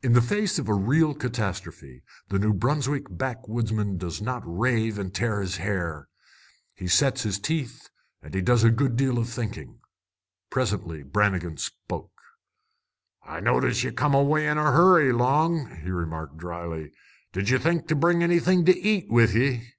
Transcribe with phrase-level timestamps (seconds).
[0.00, 5.40] In the face of real catastrophe the New Brunswick backwoodsman does not rave and tear
[5.40, 6.06] his hair.
[6.72, 7.90] He sets his teeth
[8.22, 9.80] and he does a good deal of thinking.
[10.50, 12.12] Presently Brannigan spoke.
[13.24, 16.92] "I noticed ye come away in a hurry, Long!" he remarked drily.
[17.32, 19.72] "Did ye think to bring anything to eat with ye?"